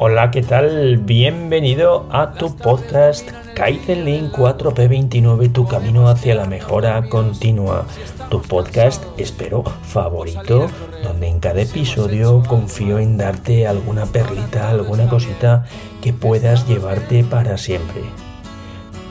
[0.00, 0.98] Hola, ¿qué tal?
[0.98, 7.84] Bienvenido a tu podcast Kaizen Link 4P29, tu camino hacia la mejora continua.
[8.30, 10.68] Tu podcast, espero, favorito,
[11.02, 15.64] donde en cada episodio confío en darte alguna perlita, alguna cosita
[16.00, 18.02] que puedas llevarte para siempre.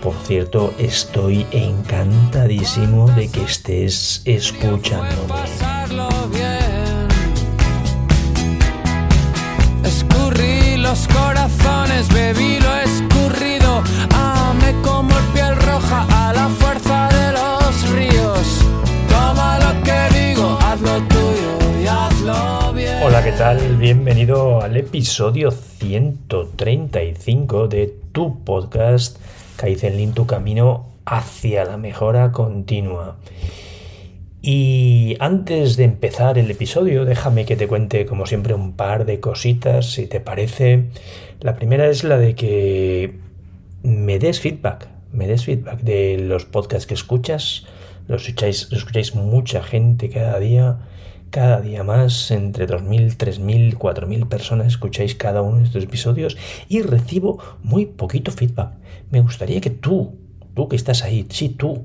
[0.01, 5.76] Por cierto, estoy encantadísimo de que estés escuchándome.
[10.97, 13.83] Los corazones, bebí lo escurrido.
[14.15, 18.61] Amé como el piel roja a la fuerza de los ríos.
[19.07, 22.97] Toma lo que digo, haz lo tuyo y hazlo bien.
[23.03, 23.77] Hola, ¿qué tal?
[23.77, 29.19] Bienvenido al episodio 135 de tu podcast
[29.55, 33.17] Kaizen Lin, tu camino hacia la mejora continua.
[34.41, 39.19] Y antes de empezar el episodio, déjame que te cuente, como siempre, un par de
[39.19, 40.85] cositas, si te parece.
[41.41, 43.19] La primera es la de que
[43.83, 47.65] me des feedback, me des feedback de los podcasts que escuchas.
[48.07, 50.77] Los escucháis, los escucháis mucha gente cada día,
[51.29, 56.37] cada día más, entre 2.000, 3.000, 4.000 personas escucháis cada uno de estos episodios
[56.69, 58.71] y recibo muy poquito feedback.
[59.09, 60.15] Me gustaría que tú,
[60.53, 61.83] tú que estás ahí, sí, tú,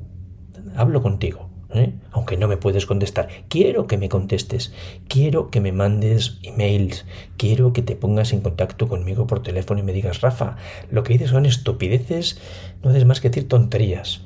[0.77, 1.52] hablo contigo.
[1.75, 1.93] ¿Eh?
[2.11, 3.29] aunque no me puedes contestar.
[3.49, 4.73] Quiero que me contestes,
[5.09, 7.05] quiero que me mandes emails,
[7.37, 10.57] quiero que te pongas en contacto conmigo por teléfono y me digas, Rafa,
[10.91, 12.41] lo que dices son estupideces,
[12.83, 14.23] no haces más que decir tonterías.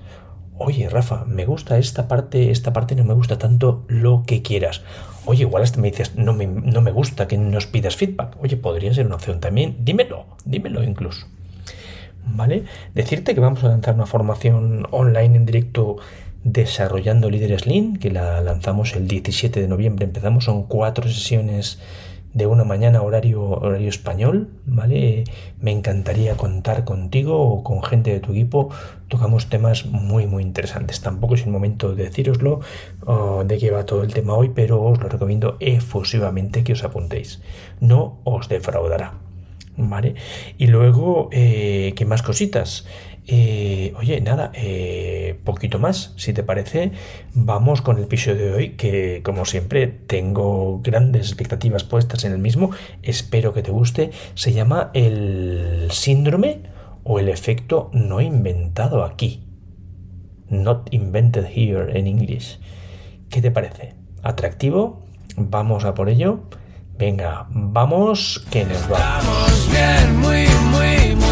[0.58, 4.82] Oye, Rafa, me gusta esta parte, esta parte no me gusta tanto, lo que quieras.
[5.26, 8.36] Oye, igual hasta me dices, no me, no me gusta que nos pidas feedback.
[8.42, 9.76] Oye, podría ser una opción también.
[9.80, 11.26] Dímelo, dímelo incluso.
[12.24, 12.64] ¿Vale?
[12.94, 15.96] Decirte que vamos a lanzar una formación online en directo
[16.46, 20.04] desarrollando líderes Lean, que la lanzamos el 17 de noviembre.
[20.04, 21.80] Empezamos, son cuatro sesiones
[22.34, 25.24] de una mañana horario, horario español, ¿vale?
[25.60, 28.68] Me encantaría contar contigo o con gente de tu equipo.
[29.08, 31.00] Tocamos temas muy, muy interesantes.
[31.00, 32.60] Tampoco es el momento de deciroslo
[33.44, 37.42] de qué va todo el tema hoy, pero os lo recomiendo efusivamente que os apuntéis.
[37.80, 39.14] No os defraudará.
[39.78, 40.14] ¿Vale?
[40.56, 42.86] Y luego, eh, ¿qué más cositas?
[43.28, 46.92] Eh, oye, nada, eh, poquito más, si te parece,
[47.34, 52.38] vamos con el episodio de hoy, que como siempre tengo grandes expectativas puestas en el
[52.38, 52.70] mismo,
[53.02, 56.60] espero que te guste, se llama el síndrome
[57.02, 59.44] o el efecto no inventado aquí,
[60.48, 62.60] not invented here en inglés.
[63.28, 63.94] ¿Qué te parece?
[64.22, 65.04] ¿Atractivo?
[65.36, 66.44] Vamos a por ello.
[66.96, 68.98] Venga, vamos, que nos va.
[68.98, 71.25] Vamos bien, muy, muy, muy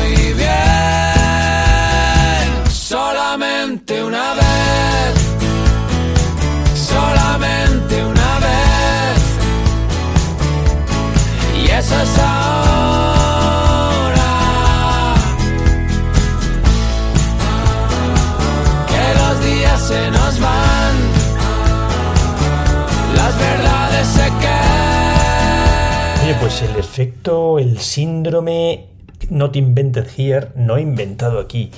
[26.44, 28.86] pues el efecto, el síndrome
[29.30, 31.70] not invented here, no inventado aquí.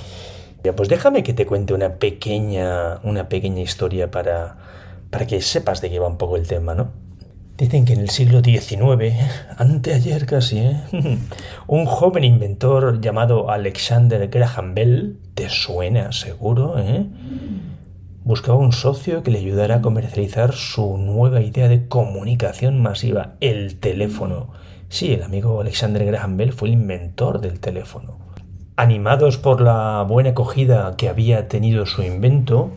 [0.61, 4.57] Ya, pues déjame que te cuente una pequeña, una pequeña historia para,
[5.09, 6.91] para que sepas de qué va un poco el tema, ¿no?
[7.57, 9.15] Dicen que en el siglo XIX,
[9.57, 10.79] anteayer casi, ¿eh?
[11.67, 17.07] un joven inventor llamado Alexander Graham Bell, ¿te suena seguro, eh?
[18.23, 23.79] Buscaba un socio que le ayudara a comercializar su nueva idea de comunicación masiva, el
[23.79, 24.49] teléfono.
[24.89, 28.19] Sí, el amigo Alexander Graham Bell fue el inventor del teléfono.
[28.75, 32.69] Animados por la buena acogida que había tenido su invento,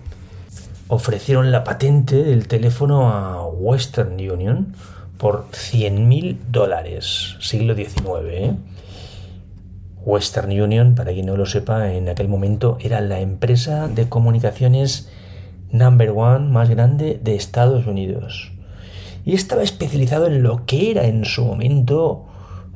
[0.90, 4.74] ofrecieron la patente del teléfono a Western Union
[5.18, 8.02] por 100.000 dólares, siglo XIX.
[8.28, 8.56] ¿eh?
[10.04, 15.08] Western Union, para quien no lo sepa, en aquel momento era la empresa de comunicaciones
[15.70, 18.50] number one más grande de Estados Unidos.
[19.24, 22.26] Y estaba especializado en lo que era en su momento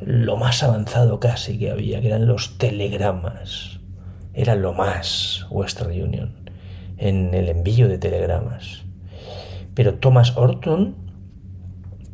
[0.01, 3.81] lo más avanzado casi que había, que eran los telegramas.
[4.35, 6.44] Era lo más Western Union
[6.99, 8.85] en el envío de telegramas.
[9.75, 10.95] Pero Thomas Orton,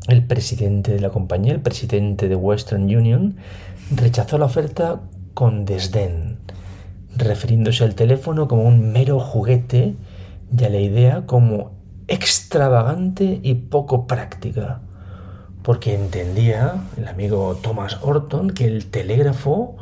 [0.08, 3.36] el presidente de la compañía, el presidente de Western Union,
[3.94, 5.02] rechazó la oferta
[5.34, 6.38] con desdén,
[7.16, 9.96] refiriéndose al teléfono como un mero juguete
[10.56, 11.72] y a la idea como
[12.08, 14.80] extravagante y poco práctica,
[15.62, 19.76] porque entendía el amigo Thomas Orton que el telégrafo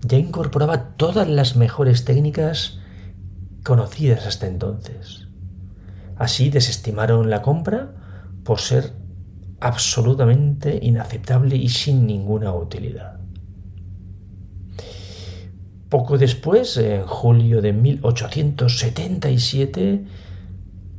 [0.00, 2.80] ya incorporaba todas las mejores técnicas
[3.64, 5.26] conocidas hasta entonces.
[6.16, 7.90] Así desestimaron la compra
[8.44, 8.92] por ser
[9.60, 13.18] absolutamente inaceptable y sin ninguna utilidad.
[15.88, 20.04] Poco después, en julio de 1877,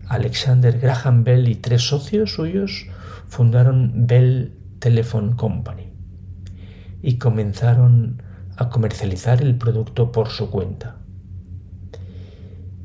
[0.08, 2.88] Alexander Graham Bell y tres socios suyos
[3.28, 5.94] fundaron Bell Telephone Company
[7.02, 8.22] y comenzaron
[8.58, 10.95] a comercializar el producto por su cuenta.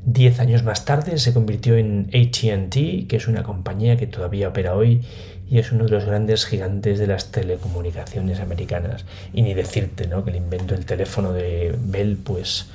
[0.03, 4.75] Diez años más tarde se convirtió en ATT, que es una compañía que todavía opera
[4.75, 5.01] hoy
[5.47, 9.05] y es uno de los grandes gigantes de las telecomunicaciones americanas.
[9.31, 10.23] Y ni decirte ¿no?
[10.23, 12.69] que el invento del teléfono de Bell pues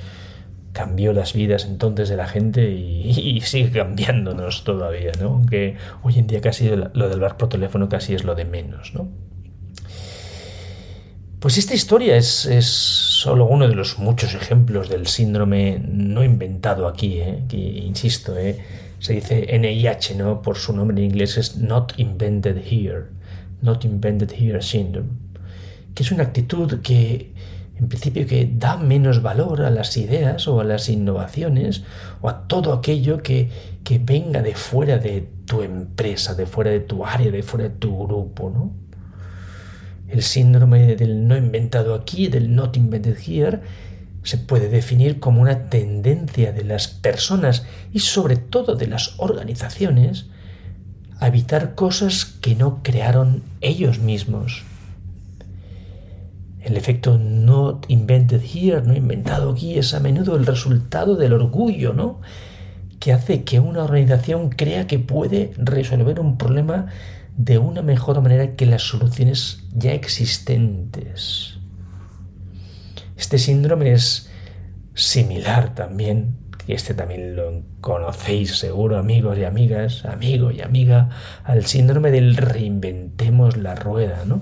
[0.71, 5.29] cambió las vidas entonces de la gente y, sigue cambiándonos todavía, ¿no?
[5.29, 8.93] aunque hoy en día casi lo del hablar por teléfono casi es lo de menos.
[8.93, 9.09] ¿no?
[11.39, 16.87] Pues esta historia es, es, solo uno de los muchos ejemplos del síndrome no inventado
[16.87, 17.43] aquí, ¿eh?
[17.47, 18.57] que insisto, ¿eh?
[18.97, 20.41] se dice NIH, ¿no?
[20.41, 23.05] Por su nombre en inglés es Not Invented Here,
[23.61, 25.09] Not Invented Here Syndrome,
[25.93, 27.33] que es una actitud que
[27.79, 31.83] en principio que da menos valor a las ideas o a las innovaciones
[32.21, 33.51] o a todo aquello que,
[33.83, 37.75] que venga de fuera de tu empresa, de fuera de tu área, de fuera de
[37.75, 38.86] tu grupo, ¿no?
[40.07, 43.59] El síndrome del no inventado aquí, del not invented here,
[44.23, 50.25] se puede definir como una tendencia de las personas y sobre todo de las organizaciones
[51.19, 54.63] a evitar cosas que no crearon ellos mismos.
[56.61, 61.93] El efecto not invented here, no inventado aquí, es a menudo el resultado del orgullo,
[61.93, 62.19] ¿no?
[62.99, 66.87] Que hace que una organización crea que puede resolver un problema
[67.37, 71.59] de una mejor manera que las soluciones ya existentes.
[73.15, 74.29] Este síndrome es
[74.95, 76.35] similar también,
[76.67, 81.09] y este también lo conocéis seguro amigos y amigas, amigo y amiga,
[81.43, 84.41] al síndrome del reinventemos la rueda, ¿no?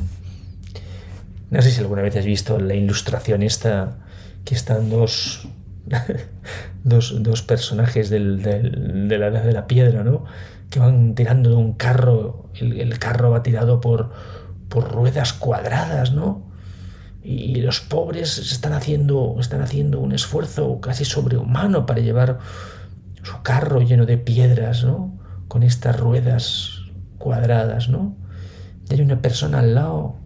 [1.51, 3.97] No sé si alguna vez has visto la ilustración esta,
[4.45, 5.47] que están dos,
[6.83, 10.25] dos, personajes de la edad de la piedra, ¿no?
[10.69, 14.11] que van tirando de un carro, el, carro va tirado por,
[14.69, 16.43] por ruedas cuadradas, ¿no?
[17.23, 22.39] Y los pobres están haciendo, están haciendo un esfuerzo casi sobrehumano para llevar
[23.23, 25.17] su carro lleno de piedras, ¿no?
[25.47, 26.81] Con estas ruedas
[27.17, 28.15] cuadradas, ¿no?
[28.89, 30.17] Y hay una persona al lado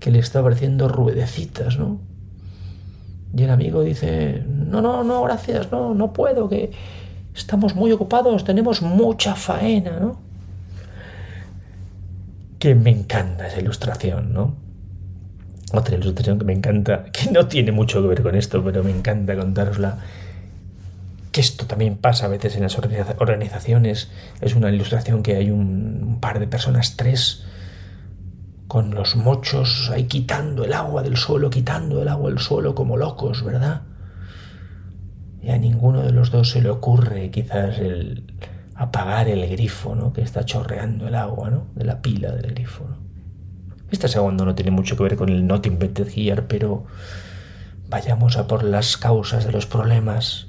[0.00, 2.00] que le está ofreciendo ruedecitas, ¿no?
[3.36, 6.70] Y el amigo dice, no, no, no, gracias, no, no puedo, que,
[7.38, 10.18] estamos muy ocupados, tenemos mucha faena, ¿no?
[12.58, 14.54] Que me encanta esa ilustración, ¿no?
[15.72, 18.90] Otra ilustración que me encanta, que no tiene mucho que ver con esto, pero me
[18.90, 19.98] encanta contárosla.
[21.30, 22.76] Que esto también pasa a veces en las
[23.18, 24.08] organizaciones.
[24.40, 27.44] Es una ilustración que hay un, par de personas, tres,
[28.68, 32.96] con los mochos ahí quitando el agua del suelo, quitando el agua del suelo como
[32.96, 33.82] locos, ¿verdad?
[35.42, 38.24] y a ninguno de los dos se le ocurre quizás el
[38.74, 40.12] apagar el grifo, ¿no?
[40.12, 41.66] Que está chorreando el agua, ¿no?
[41.74, 42.86] De la pila del grifo,
[43.90, 46.84] Esta segunda no tiene mucho que ver con el not invented here, pero
[47.88, 50.47] vayamos a por las causas de los problemas.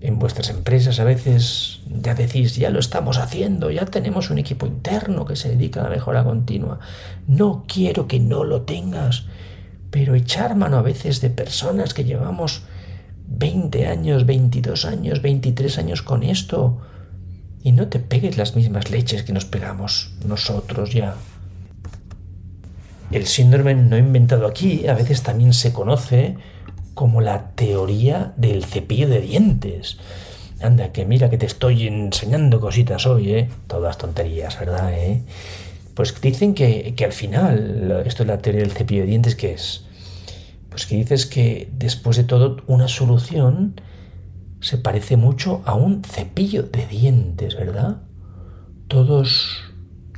[0.00, 4.66] En vuestras empresas a veces ya decís, ya lo estamos haciendo, ya tenemos un equipo
[4.66, 6.78] interno que se dedica a la mejora continua.
[7.26, 9.24] No quiero que no lo tengas
[9.90, 12.62] pero echar mano a veces de personas que llevamos
[13.28, 16.78] 20 años, 22 años, 23 años con esto,
[17.62, 21.16] y no te pegues las mismas leches que nos pegamos nosotros ya.
[23.10, 26.36] El síndrome no inventado aquí a veces también se conoce
[26.98, 29.98] como la teoría del cepillo de dientes.
[30.60, 33.48] Anda, que mira que te estoy enseñando cositas hoy, ¿eh?
[33.68, 34.92] Todas tonterías, ¿verdad?
[34.94, 35.22] ¿Eh?
[35.94, 39.84] Pues dicen que, al final, esto es la teoría del cepillo de dientes, que es,
[40.70, 43.80] pues que dices que después de todo una solución
[44.60, 47.98] se parece mucho a un cepillo de dientes, ¿verdad?
[48.88, 49.72] Todos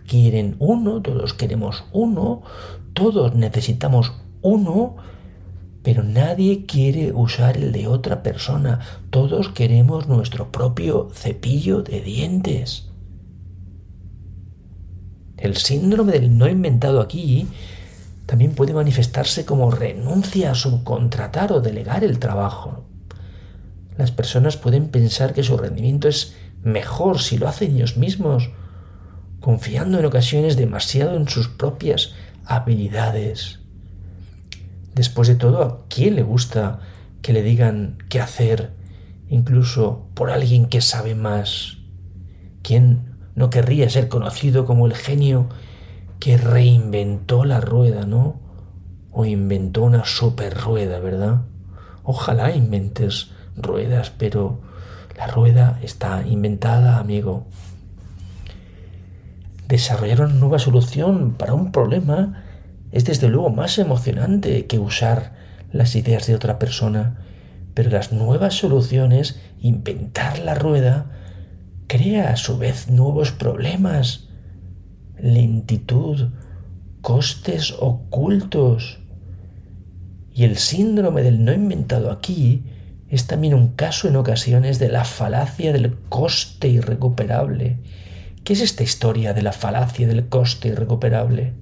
[0.09, 2.41] quieren uno, todos queremos uno,
[2.95, 4.97] todos necesitamos uno,
[5.83, 8.81] Pero nadie quiere usar el de otra persona.
[9.11, 12.91] Todos queremos nuestro propio cepillo de dientes.
[15.39, 17.49] El síndrome del no inventado aquí
[18.27, 22.85] también puede manifestarse como renuncia a subcontratar o delegar el trabajo.
[23.97, 28.51] Las personas pueden pensar que su rendimiento es mejor si lo hacen ellos mismos,
[29.41, 32.13] confiando en ocasiones demasiado en sus propias
[32.45, 33.60] habilidades.
[34.95, 36.81] Después de todo, ¿a quién le gusta
[37.23, 38.73] que le digan qué hacer,
[39.29, 41.79] incluso por alguien que sabe más?
[42.63, 45.49] ¿Quién no querría ser conocido como el genio
[46.19, 48.41] que reinventó la rueda, ¿no?
[49.13, 51.43] O inventó una super rueda, ¿verdad?
[52.03, 54.61] Ojalá inventes ruedas, pero
[55.17, 57.47] la rueda está inventada, amigo.
[59.69, 62.45] Desarrollar una nueva solución para un problema
[62.93, 65.33] es desde luego más emocionante que usar
[65.73, 67.25] las ideas de otra persona,
[67.75, 71.11] pero las nuevas soluciones, inventar la rueda,
[71.87, 74.31] crea a su vez nuevos problemas
[75.23, 76.31] lentitud,
[77.01, 78.99] costes ocultos.
[80.33, 82.65] Y el síndrome del no inventado aquí
[83.09, 87.79] es también un caso en ocasiones de la falacia del coste irrecuperable.
[88.45, 91.55] ¿Qué es esta historia de la falacia del coste irrecuperable?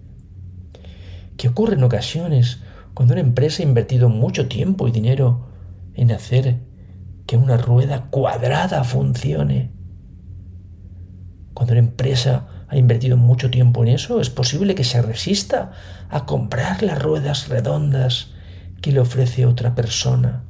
[1.39, 2.59] Que ocurre en ocasiones
[2.93, 5.47] cuando una empresa ha invertido mucho tiempo y dinero
[5.95, 6.59] en hacer
[7.27, 9.71] que una rueda cuadrada funcione.
[11.55, 15.73] Cuando una empresa ha invertido mucho tiempo en eso, es posible que se resista
[16.11, 18.33] a comprar las ruedas redondas
[18.83, 20.45] que le ofrece otra persona.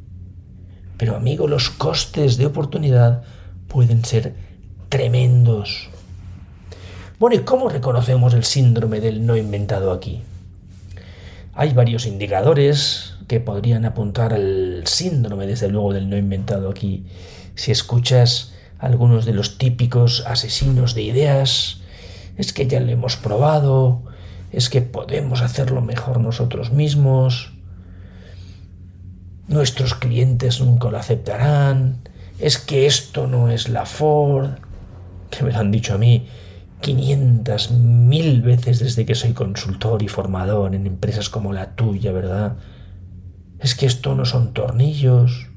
[0.96, 3.22] Pero amigo, los costes de oportunidad
[3.68, 4.34] pueden ser
[4.88, 5.90] tremendos.
[7.18, 10.22] Bueno, ¿y cómo reconocemos el síndrome del no inventado aquí?
[11.60, 17.06] Hay varios indicadores que podrían apuntar al síndrome, desde luego, del no inventado aquí.
[17.56, 21.80] Si escuchas algunos de los típicos asesinos de ideas,
[22.36, 24.04] es que ya lo hemos probado,
[24.52, 27.54] es que podemos hacerlo mejor nosotros mismos,
[29.48, 32.02] nuestros clientes nunca lo aceptarán,
[32.38, 34.50] es que esto no es la Ford,
[35.28, 36.28] que me lo han dicho a mí
[36.80, 42.56] 500 mil veces desde que soy consultor y formador en empresas como la tuya, ¿verdad?
[43.58, 45.48] Es que esto no son tornillos.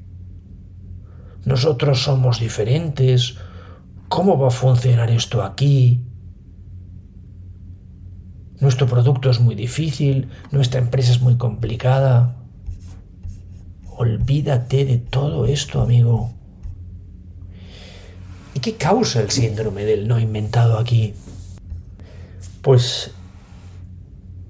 [1.44, 3.36] Nosotros somos diferentes.
[4.08, 6.04] ¿Cómo va a funcionar esto aquí?
[8.60, 12.36] Nuestro producto es muy difícil, nuestra empresa es muy complicada.
[13.96, 16.32] Olvídate de todo esto, amigo.
[18.62, 21.14] ¿Y qué causa el síndrome del no inventado aquí?
[22.62, 23.10] Pues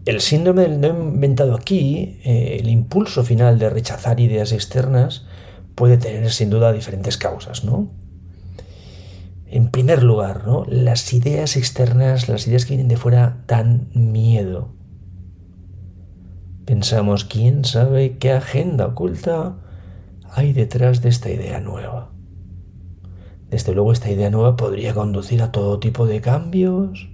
[0.04, 5.24] el síndrome del no inventado aquí, eh, el impulso final de rechazar ideas externas,
[5.74, 7.90] puede tener sin duda diferentes causas, ¿no?
[9.46, 10.66] En primer lugar, ¿no?
[10.68, 14.74] las ideas externas, las ideas que vienen de fuera, dan miedo.
[16.66, 19.56] Pensamos, ¿quién sabe qué agenda oculta
[20.30, 22.12] hay detrás de esta idea nueva?
[23.52, 27.10] Desde luego esta idea nueva podría conducir a todo tipo de cambios.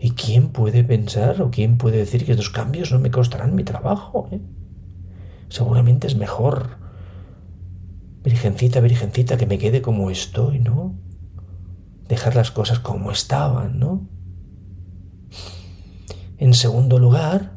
[0.00, 3.62] ¿Y quién puede pensar o quién puede decir que estos cambios no me costarán mi
[3.62, 4.28] trabajo?
[4.32, 4.40] Eh?
[5.48, 6.78] Seguramente es mejor
[8.26, 10.96] Virgencita, virgencita, que me quede como estoy, ¿no?
[12.08, 14.08] Dejar las cosas como estaban, ¿no?
[16.36, 17.52] En segundo lugar,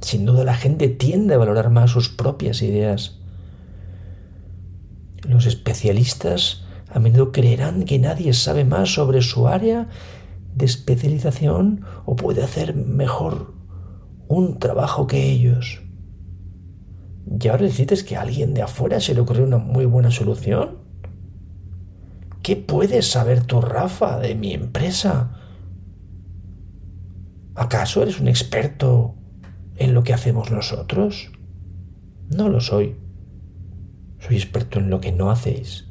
[0.00, 3.21] sin duda la gente tiende a valorar más sus propias ideas.
[5.26, 9.88] Los especialistas a menudo creerán que nadie sabe más sobre su área
[10.54, 13.54] de especialización o puede hacer mejor
[14.28, 15.82] un trabajo que ellos.
[17.40, 20.78] ¿Y ahora necesitas que a alguien de afuera se le ocurrió una muy buena solución?
[22.42, 25.38] ¿Qué puedes saber tú, Rafa, de mi empresa?
[27.54, 29.14] ¿Acaso eres un experto
[29.76, 31.30] en lo que hacemos nosotros?
[32.28, 32.96] No lo soy.
[34.26, 35.86] Soy experto en lo que no hacéis.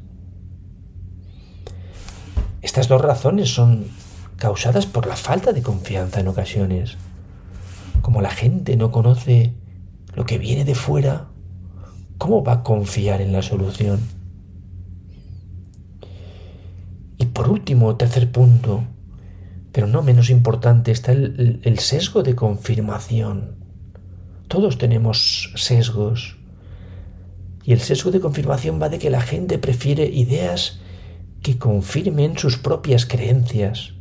[2.62, 3.86] Estas dos razones son
[4.36, 6.96] causadas por la falta de confianza en ocasiones.
[8.00, 9.54] Como la gente no conoce
[10.14, 11.28] lo que viene de fuera,
[12.18, 14.00] ¿cómo va a confiar en la solución?
[17.18, 18.84] Y por último, tercer punto,
[19.72, 23.56] pero no menos importante, está el, el sesgo de confirmación.
[24.48, 26.41] Todos tenemos sesgos.
[27.64, 30.80] Y el sesgo de confirmación va de que la gente prefiere ideas
[31.42, 33.94] que confirmen sus propias creencias.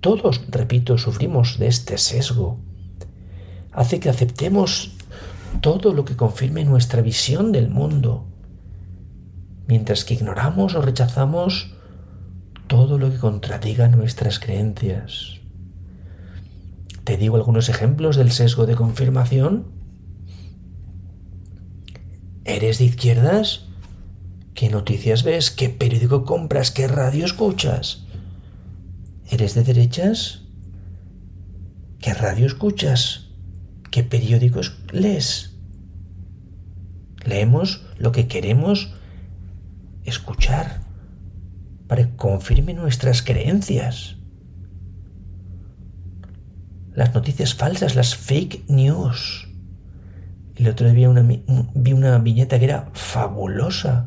[0.00, 2.58] Todos, repito, sufrimos de este sesgo.
[3.72, 4.92] Hace que aceptemos
[5.60, 8.26] todo lo que confirme nuestra visión del mundo,
[9.66, 11.74] mientras que ignoramos o rechazamos
[12.66, 15.40] todo lo que contradiga nuestras creencias.
[17.04, 19.66] Te digo algunos ejemplos del sesgo de confirmación.
[22.44, 23.66] ¿Eres de izquierdas?
[24.54, 25.50] ¿Qué noticias ves?
[25.50, 26.70] ¿Qué periódico compras?
[26.70, 28.04] ¿Qué radio escuchas?
[29.30, 30.42] ¿Eres de derechas?
[32.00, 33.28] ¿Qué radio escuchas?
[33.90, 35.56] ¿Qué periódicos lees?
[37.24, 38.92] Leemos lo que queremos
[40.04, 40.82] escuchar
[41.88, 44.16] para que confirme nuestras creencias.
[46.92, 49.48] Las noticias falsas, las fake news.
[50.56, 54.06] El otro día una, vi una viñeta que era fabulosa.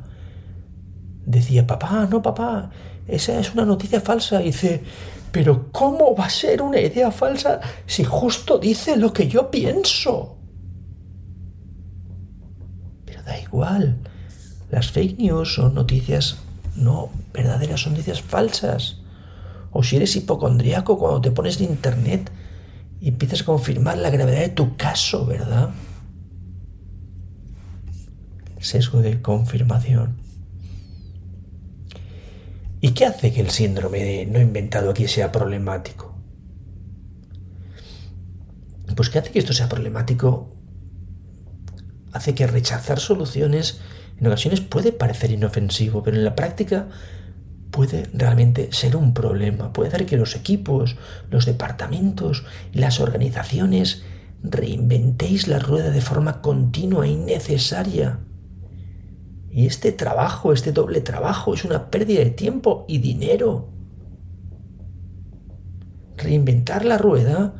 [1.25, 2.69] Decía, papá, no, papá,
[3.07, 4.41] esa es una noticia falsa.
[4.41, 4.83] Y dice,
[5.31, 10.37] pero ¿cómo va a ser una idea falsa si justo dice lo que yo pienso?
[13.05, 13.97] Pero da igual.
[14.71, 16.37] Las fake news son noticias
[16.77, 18.97] no verdaderas, son noticias falsas.
[19.71, 22.31] O si eres hipocondríaco cuando te pones en internet
[23.01, 25.69] y empiezas a confirmar la gravedad de tu caso, ¿verdad?
[28.59, 30.17] Sesgo de confirmación.
[32.79, 36.15] ¿Y qué hace que el síndrome de no inventado aquí sea problemático?
[38.95, 40.49] Pues ¿qué hace que esto sea problemático?
[42.13, 43.79] Hace que rechazar soluciones
[44.19, 46.87] en ocasiones puede parecer inofensivo, pero en la práctica
[47.71, 49.73] puede realmente ser un problema.
[49.73, 50.95] Puede hacer que los equipos,
[51.29, 54.03] los departamentos y las organizaciones
[54.41, 58.19] reinventéis la rueda de forma continua y necesaria.
[59.57, 63.69] Y este trabajo, este doble trabajo, es una pérdida de tiempo y dinero.
[66.15, 67.55] Reinventar la rueda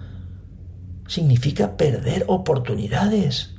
[1.08, 3.56] significa perder oportunidades.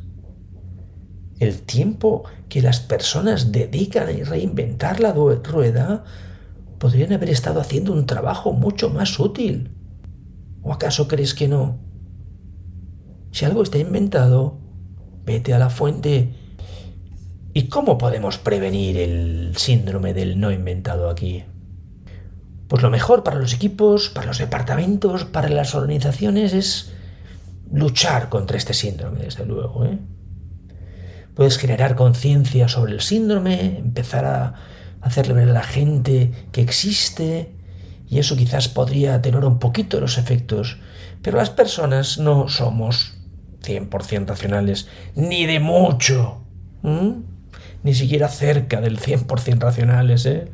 [1.41, 6.05] El tiempo que las personas dedican a reinventar la rueda
[6.79, 9.75] podrían haber estado haciendo un trabajo mucho más útil.
[10.63, 11.81] ¿O acaso crees que no?
[13.33, 14.61] Si algo está inventado,
[15.25, 16.38] vete a la fuente.
[17.59, 21.43] ¿Y cómo podemos prevenir el síndrome del no inventado aquí?
[22.69, 26.93] Pues lo mejor para los equipos, para los departamentos, para las organizaciones es
[27.73, 29.85] luchar contra este síndrome, desde luego.
[29.87, 29.99] ¿eh?
[31.35, 34.55] Puedes generar conciencia sobre el síndrome, empezar a
[35.01, 37.57] hacerle ver a la gente que existe
[38.09, 40.79] y eso quizás podría atenuar un poquito los efectos.
[41.23, 43.15] Pero las personas no somos
[43.65, 46.45] 100% racionales, ni de mucho.
[47.83, 50.49] Ni siquiera cerca del 100% racionales, ¿eh?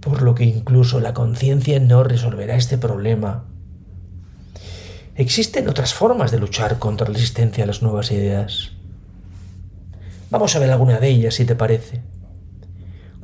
[0.00, 3.44] Por lo que incluso la conciencia no resolverá este problema.
[5.14, 8.72] Existen otras formas de luchar contra la existencia de las nuevas ideas.
[10.30, 12.02] Vamos a ver alguna de ellas, si te parece.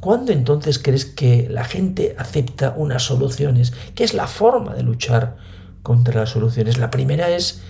[0.01, 3.73] ¿Cuándo entonces crees que la gente acepta unas soluciones?
[3.95, 5.37] ¿Qué es la forma de luchar
[5.83, 6.79] contra las soluciones?
[6.79, 7.62] La primera es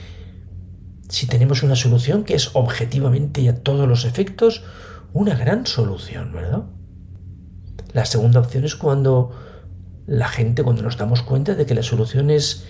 [1.09, 4.65] si tenemos una solución que es objetivamente y a todos los efectos
[5.13, 6.65] una gran solución, ¿verdad?
[7.93, 9.31] La segunda opción es cuando
[10.07, 12.67] la gente, cuando nos damos cuenta de que la solución es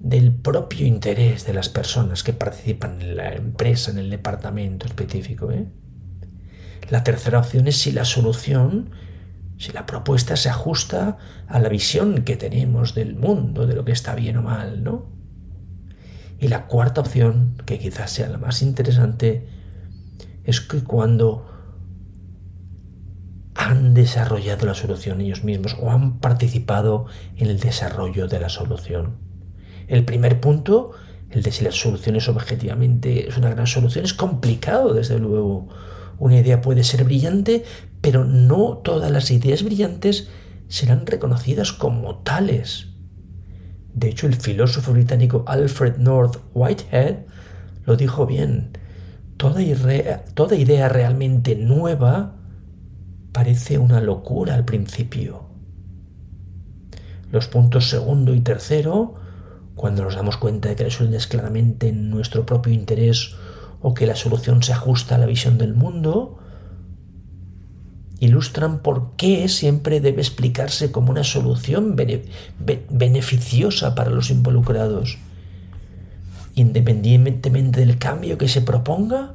[0.00, 5.50] del propio interés de las personas que participan en la empresa, en el departamento específico.
[5.50, 5.68] ¿eh?
[6.88, 8.90] La tercera opción es si la solución,
[9.58, 13.92] si la propuesta se ajusta a la visión que tenemos del mundo, de lo que
[13.92, 15.19] está bien o mal, ¿no?
[16.40, 19.46] Y la cuarta opción, que quizás sea la más interesante,
[20.44, 21.46] es que cuando
[23.54, 29.18] han desarrollado la solución ellos mismos o han participado en el desarrollo de la solución.
[29.86, 30.92] El primer punto,
[31.30, 35.68] el de si la solución es objetivamente es una gran solución, es complicado, desde luego.
[36.18, 37.64] Una idea puede ser brillante,
[38.00, 40.28] pero no todas las ideas brillantes
[40.68, 42.89] serán reconocidas como tales.
[43.94, 47.26] De hecho, el filósofo británico Alfred North Whitehead
[47.84, 48.78] lo dijo bien.
[49.36, 52.36] Toda, idea realmente nueva
[53.32, 55.48] parece una locura al principio.
[57.32, 59.14] Los puntos segundo y tercero
[59.74, 63.34] cuando nos damos cuenta de que la es claramente en nuestro propio interés
[63.80, 66.38] o que la solución se ajusta a la visión del mundo,
[68.20, 71.96] ilustran por qué siempre debe explicarse como una solución
[72.90, 75.18] beneficiosa para los involucrados.
[76.54, 79.34] Independientemente del cambio que se proponga,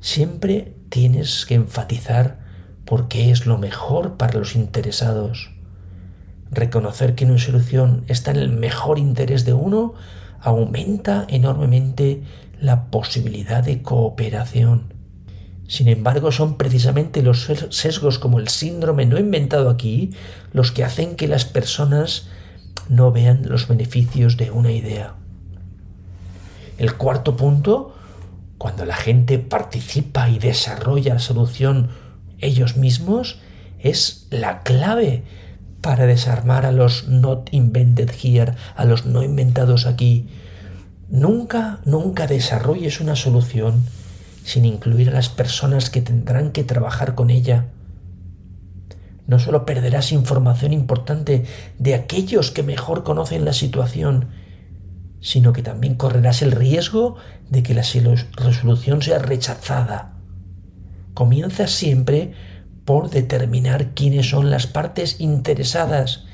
[0.00, 2.40] siempre tienes que enfatizar
[2.84, 5.50] por qué es lo mejor para los interesados
[6.52, 9.94] reconocer que una solución está en el mejor interés de uno
[10.40, 12.22] aumenta enormemente
[12.60, 14.91] la posibilidad de cooperación.
[15.72, 20.10] Sin embargo, son precisamente los sesgos como el síndrome no inventado aquí
[20.52, 22.26] los que hacen que las personas
[22.90, 25.14] no vean los beneficios de una idea.
[26.76, 27.96] El cuarto punto,
[28.58, 31.88] cuando la gente participa y desarrolla la solución
[32.38, 33.38] ellos mismos,
[33.78, 35.24] es la clave
[35.80, 40.28] para desarmar a los not invented here, a los no inventados aquí.
[41.08, 43.84] Nunca, nunca desarrolles una solución
[44.44, 47.66] sin incluir a las personas que tendrán que trabajar con ella.
[49.26, 51.44] No solo perderás información importante
[51.78, 54.28] de aquellos que mejor conocen la situación,
[55.20, 57.16] sino que también correrás el riesgo
[57.48, 60.14] de que la resolución sea rechazada.
[61.14, 62.32] Comienza siempre
[62.84, 66.24] por determinar quiénes son las partes interesadas,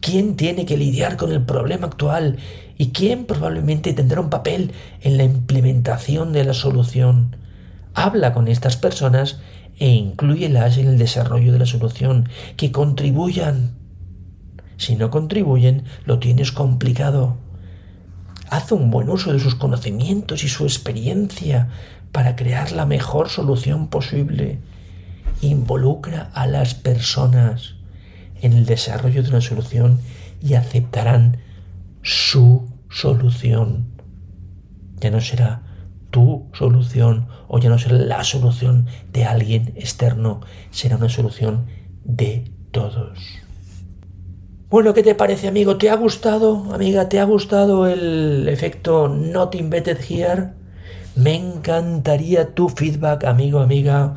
[0.00, 2.36] quién tiene que lidiar con el problema actual
[2.76, 7.36] y quién probablemente tendrá un papel en la implementación de la solución.
[7.94, 9.38] Habla con estas personas
[9.78, 13.72] e incluyelas en el desarrollo de la solución, que contribuyan.
[14.76, 17.38] Si no contribuyen, lo tienes complicado.
[18.50, 21.68] Haz un buen uso de sus conocimientos y su experiencia
[22.12, 24.60] para crear la mejor solución posible
[25.40, 27.74] involucra a las personas
[28.40, 30.00] en el desarrollo de una solución
[30.42, 31.38] y aceptarán
[32.02, 33.86] su solución.
[35.00, 35.62] Ya no será
[36.10, 41.66] tu solución o ya no será la solución de alguien externo, será una solución
[42.04, 43.18] de todos.
[44.70, 45.76] Bueno, ¿qué te parece, amigo?
[45.76, 47.08] ¿Te ha gustado, amiga?
[47.08, 50.48] ¿Te ha gustado el efecto Not Invented Here?
[51.14, 54.16] Me encantaría tu feedback, amigo, amiga.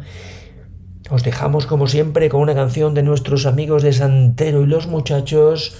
[1.11, 5.75] Os dejamos como siempre con una canción de nuestros amigos de Santero y los muchachos.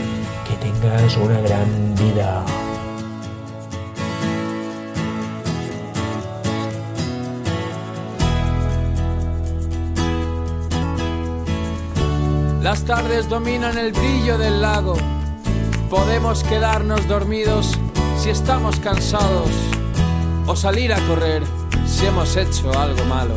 [0.47, 2.45] que tengáis una gran vida.
[12.61, 14.95] Las tardes dominan el brillo del lago.
[15.89, 17.77] Podemos quedarnos dormidos
[18.21, 19.49] si estamos cansados
[20.45, 21.41] o salir a correr
[21.87, 23.33] si hemos hecho algo malo.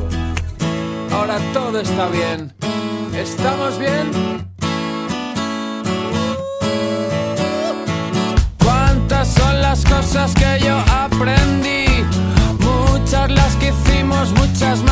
[1.10, 2.52] Ahora todo está bien.
[3.14, 4.10] ¿Estamos bien?
[8.62, 11.86] ¿Cuántas son las cosas que yo aprendí?
[12.60, 14.82] Muchas las que hicimos, muchas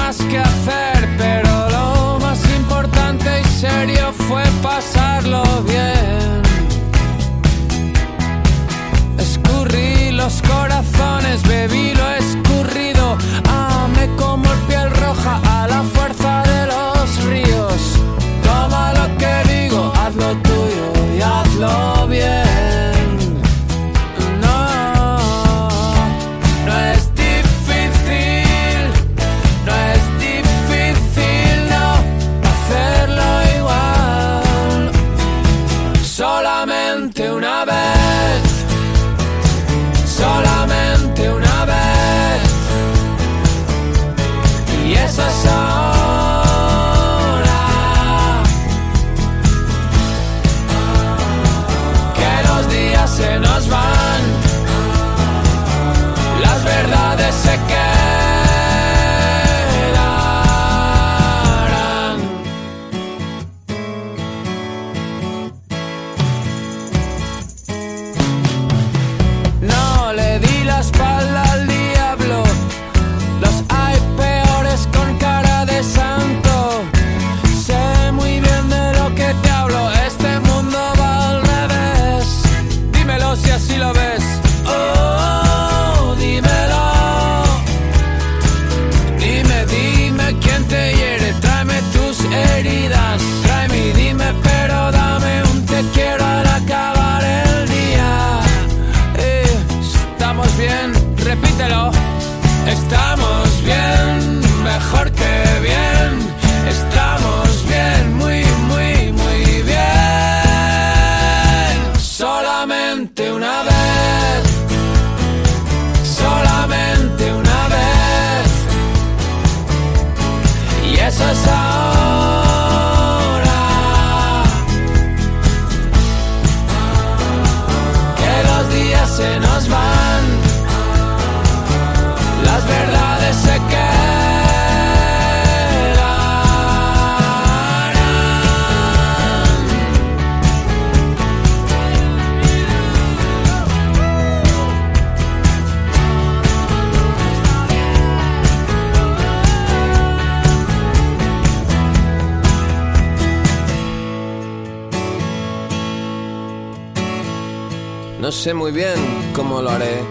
[158.33, 158.95] sé muy bien
[159.35, 160.03] cómo lo haré.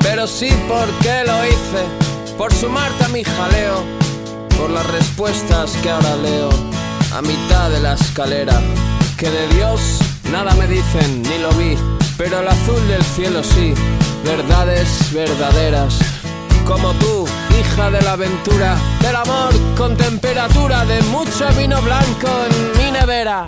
[0.00, 1.82] Pero sí porque lo hice,
[2.36, 3.82] por sumarte a mi jaleo,
[4.58, 6.50] por las respuestas que ahora leo
[7.14, 8.60] a mitad de la escalera.
[9.16, 9.80] Que de Dios
[10.30, 11.76] nada me dicen, ni lo vi,
[12.18, 13.72] pero el azul del cielo sí,
[14.24, 15.98] verdades verdaderas.
[16.66, 17.26] Como tú,
[17.58, 23.46] hija de la aventura, del amor con temperatura de mucho vino blanco en mi nevera.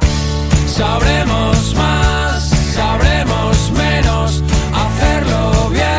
[0.80, 5.89] Sabremos más, sabremos menos, hacerlo bien.